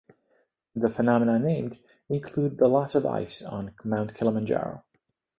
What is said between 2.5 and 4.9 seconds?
the loss of ice on Mount Kilimanjaro.